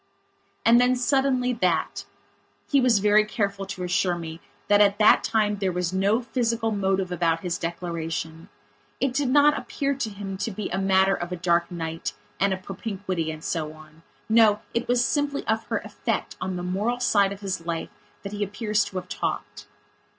[0.65, 2.05] And then, suddenly, that
[2.67, 6.71] He was very careful to assure me that at that time there was no physical
[6.71, 8.49] motive about his declaration.
[8.99, 12.51] It did not appear to him to be a matter of a dark night and
[12.51, 14.01] a propinquity and so on.
[14.27, 17.89] No, it was simply of her effect on the moral side of his life
[18.23, 19.67] that he appears to have talked.